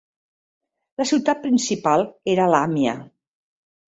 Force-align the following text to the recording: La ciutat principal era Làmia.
La 1.01 1.05
ciutat 1.09 1.43
principal 1.43 2.05
era 2.35 2.47
Làmia. 2.53 2.95